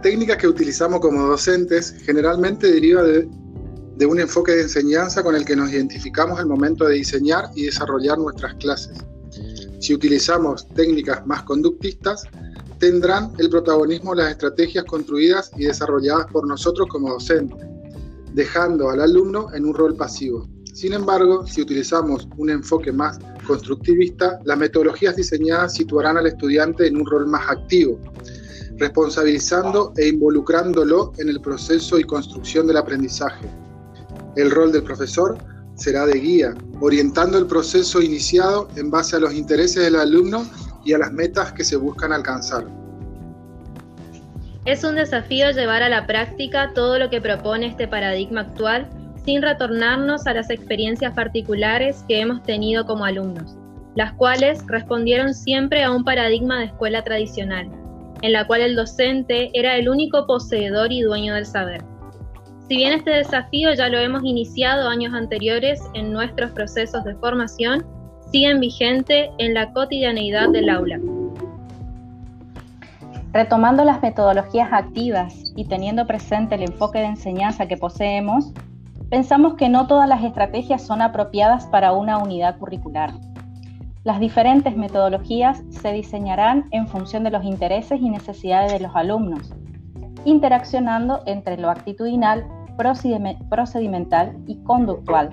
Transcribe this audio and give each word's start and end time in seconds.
técnica 0.00 0.36
que 0.36 0.46
utilizamos 0.46 1.00
como 1.00 1.26
docentes 1.26 1.94
generalmente 2.04 2.70
deriva 2.70 3.02
de, 3.02 3.28
de 3.96 4.06
un 4.06 4.20
enfoque 4.20 4.52
de 4.52 4.62
enseñanza 4.62 5.22
con 5.22 5.34
el 5.34 5.44
que 5.44 5.56
nos 5.56 5.72
identificamos 5.72 6.38
al 6.38 6.46
momento 6.46 6.86
de 6.86 6.94
diseñar 6.94 7.46
y 7.54 7.64
desarrollar 7.64 8.18
nuestras 8.18 8.54
clases. 8.54 8.98
Si 9.80 9.92
utilizamos 9.92 10.68
técnicas 10.74 11.26
más 11.26 11.42
conductistas, 11.42 12.22
tendrán 12.78 13.32
el 13.38 13.50
protagonismo 13.50 14.14
las 14.14 14.30
estrategias 14.30 14.84
construidas 14.84 15.50
y 15.56 15.64
desarrolladas 15.64 16.26
por 16.26 16.46
nosotros 16.46 16.88
como 16.88 17.10
docentes, 17.10 17.66
dejando 18.34 18.90
al 18.90 19.00
alumno 19.00 19.52
en 19.54 19.64
un 19.66 19.74
rol 19.74 19.96
pasivo. 19.96 20.48
Sin 20.72 20.92
embargo, 20.92 21.46
si 21.46 21.60
utilizamos 21.60 22.28
un 22.36 22.50
enfoque 22.50 22.92
más 22.92 23.18
constructivista, 23.46 24.38
las 24.44 24.58
metodologías 24.58 25.16
diseñadas 25.16 25.74
situarán 25.74 26.16
al 26.16 26.26
estudiante 26.26 26.86
en 26.86 26.96
un 26.96 27.06
rol 27.06 27.26
más 27.26 27.50
activo, 27.50 27.98
responsabilizando 28.82 29.92
e 29.96 30.08
involucrándolo 30.08 31.12
en 31.18 31.28
el 31.28 31.40
proceso 31.40 32.00
y 32.00 32.04
construcción 32.04 32.66
del 32.66 32.78
aprendizaje. 32.78 33.46
El 34.34 34.50
rol 34.50 34.72
del 34.72 34.82
profesor 34.82 35.38
será 35.76 36.04
de 36.04 36.18
guía, 36.18 36.54
orientando 36.80 37.38
el 37.38 37.46
proceso 37.46 38.02
iniciado 38.02 38.68
en 38.74 38.90
base 38.90 39.14
a 39.14 39.20
los 39.20 39.34
intereses 39.34 39.84
del 39.84 39.94
alumno 39.94 40.44
y 40.84 40.94
a 40.94 40.98
las 40.98 41.12
metas 41.12 41.52
que 41.52 41.62
se 41.62 41.76
buscan 41.76 42.12
alcanzar. 42.12 42.66
Es 44.64 44.82
un 44.82 44.96
desafío 44.96 45.52
llevar 45.52 45.84
a 45.84 45.88
la 45.88 46.06
práctica 46.06 46.72
todo 46.74 46.98
lo 46.98 47.08
que 47.08 47.20
propone 47.20 47.66
este 47.66 47.86
paradigma 47.86 48.40
actual 48.40 48.88
sin 49.24 49.42
retornarnos 49.42 50.26
a 50.26 50.34
las 50.34 50.50
experiencias 50.50 51.14
particulares 51.14 52.04
que 52.08 52.20
hemos 52.20 52.42
tenido 52.42 52.84
como 52.84 53.04
alumnos, 53.04 53.56
las 53.94 54.12
cuales 54.14 54.64
respondieron 54.66 55.34
siempre 55.34 55.84
a 55.84 55.92
un 55.92 56.02
paradigma 56.02 56.58
de 56.58 56.66
escuela 56.66 57.04
tradicional, 57.04 57.70
en 58.22 58.32
la 58.32 58.46
cual 58.46 58.62
el 58.62 58.76
docente 58.76 59.50
era 59.52 59.76
el 59.76 59.88
único 59.88 60.26
poseedor 60.26 60.92
y 60.92 61.02
dueño 61.02 61.34
del 61.34 61.46
saber. 61.46 61.84
Si 62.68 62.76
bien 62.76 62.92
este 62.94 63.10
desafío 63.10 63.74
ya 63.74 63.88
lo 63.88 63.98
hemos 63.98 64.24
iniciado 64.24 64.88
años 64.88 65.12
anteriores 65.12 65.80
en 65.94 66.12
nuestros 66.12 66.52
procesos 66.52 67.04
de 67.04 67.14
formación, 67.16 67.84
siguen 68.30 68.60
vigente 68.60 69.30
en 69.38 69.52
la 69.52 69.72
cotidianeidad 69.72 70.48
del 70.48 70.70
aula. 70.70 70.98
Retomando 73.32 73.84
las 73.84 74.00
metodologías 74.02 74.72
activas 74.72 75.52
y 75.56 75.64
teniendo 75.64 76.06
presente 76.06 76.54
el 76.54 76.62
enfoque 76.62 77.00
de 77.00 77.06
enseñanza 77.06 77.66
que 77.66 77.76
poseemos, 77.76 78.52
pensamos 79.10 79.54
que 79.54 79.68
no 79.68 79.86
todas 79.86 80.08
las 80.08 80.22
estrategias 80.22 80.86
son 80.86 81.02
apropiadas 81.02 81.66
para 81.66 81.92
una 81.92 82.18
unidad 82.18 82.58
curricular. 82.58 83.12
Las 84.04 84.18
diferentes 84.18 84.76
metodologías 84.76 85.62
se 85.70 85.92
diseñarán 85.92 86.66
en 86.72 86.88
función 86.88 87.22
de 87.22 87.30
los 87.30 87.44
intereses 87.44 88.00
y 88.00 88.10
necesidades 88.10 88.72
de 88.72 88.80
los 88.80 88.96
alumnos, 88.96 89.54
interaccionando 90.24 91.22
entre 91.26 91.56
lo 91.56 91.70
actitudinal, 91.70 92.44
procedimental 92.76 94.36
y 94.48 94.56
conductual, 94.64 95.30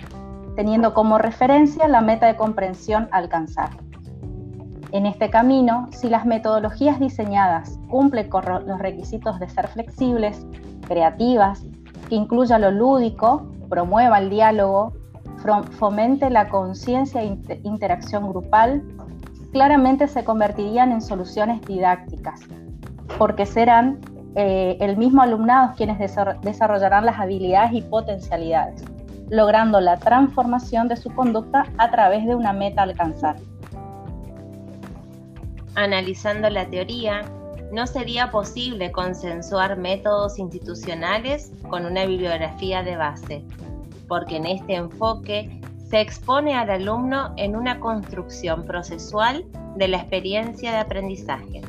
teniendo 0.56 0.94
como 0.94 1.18
referencia 1.18 1.88
la 1.88 2.02
meta 2.02 2.28
de 2.28 2.36
comprensión 2.36 3.10
a 3.12 3.18
alcanzar. 3.18 3.72
En 4.92 5.08
este 5.08 5.32
camino, 5.32 5.88
si 5.92 6.08
las 6.08 6.28
metodologías 6.28 7.00
diseñadas 7.00 7.80
cumplen 7.90 8.30
con 8.30 8.46
los 8.68 8.80
requisitos 8.80 9.40
de 9.40 9.50
ser 9.50 9.68
flexibles, 9.68 10.46
creativas, 10.88 11.66
que 12.08 12.16
incluya 12.16 12.60
lo 12.60 12.70
lúdico, 12.70 13.52
promueva 13.68 14.20
el 14.20 14.30
diálogo, 14.30 14.94
fomente 15.72 16.30
la 16.30 16.50
conciencia 16.50 17.22
e 17.22 17.60
interacción 17.64 18.30
grupal, 18.30 18.84
claramente 19.52 20.08
se 20.08 20.24
convertirían 20.24 20.92
en 20.92 21.02
soluciones 21.02 21.62
didácticas, 21.62 22.42
porque 23.18 23.46
serán 23.46 24.00
eh, 24.36 24.78
el 24.80 24.98
mismo 24.98 25.22
alumnado 25.22 25.74
quienes 25.76 25.98
desarrollarán 26.42 27.06
las 27.06 27.20
habilidades 27.20 27.74
y 27.74 27.82
potencialidades, 27.82 28.84
logrando 29.30 29.82
la 29.82 29.98
transformación 29.98 30.88
de 30.88 30.98
su 30.98 31.10
conducta 31.14 31.66
a 31.78 31.90
través 31.90 32.26
de 32.26 32.36
una 32.36 32.54
meta 32.54 32.82
a 32.82 32.86
alcanzar. 32.86 33.38
Analizando 35.76 36.50
la 36.50 36.66
teoría, 36.68 37.22
no 37.72 37.86
sería 37.86 38.32
posible 38.32 38.92
consensuar 38.92 39.78
métodos 39.78 40.40
institucionales 40.40 41.52
con 41.70 41.86
una 41.86 42.06
bibliografía 42.06 42.84
de 42.84 42.98
base, 42.98 43.46
porque 44.10 44.36
en 44.36 44.46
este 44.46 44.76
enfoque 44.76 45.62
se 45.90 46.02
expone 46.02 46.54
al 46.56 46.70
alumno 46.70 47.34
en 47.38 47.56
una 47.56 47.80
construcción 47.80 48.66
procesual 48.66 49.46
de 49.78 49.88
la 49.88 49.98
experiencia 49.98 50.72
de 50.72 50.78
aprendizaje. 50.80 51.62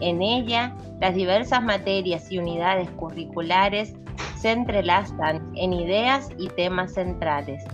En 0.00 0.22
ella, 0.22 0.76
las 1.00 1.14
diversas 1.14 1.62
materias 1.62 2.30
y 2.30 2.38
unidades 2.38 2.88
curriculares 2.90 3.94
se 4.36 4.52
entrelazan 4.52 5.50
en 5.56 5.72
ideas 5.72 6.28
y 6.38 6.48
temas 6.50 6.94
centrales, 6.94 7.64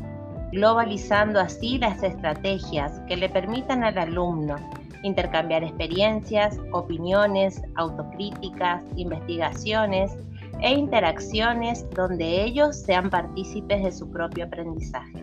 globalizando 0.52 1.40
así 1.40 1.78
las 1.78 2.02
estrategias 2.02 3.00
que 3.06 3.16
le 3.16 3.28
permitan 3.28 3.84
al 3.84 3.98
alumno 3.98 4.56
intercambiar 5.02 5.62
experiencias, 5.62 6.58
opiniones, 6.72 7.62
autocríticas, 7.76 8.82
investigaciones 8.96 10.12
e 10.60 10.72
interacciones 10.72 11.86
donde 11.90 12.44
ellos 12.44 12.76
sean 12.76 13.10
partícipes 13.10 13.82
de 13.82 13.92
su 13.92 14.10
propio 14.10 14.44
aprendizaje. 14.46 15.17